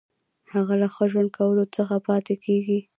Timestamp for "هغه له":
0.51-0.87